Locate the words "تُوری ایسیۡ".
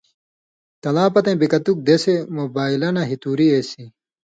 3.23-3.89